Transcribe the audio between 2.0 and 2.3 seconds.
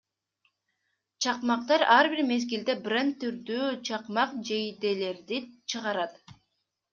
бир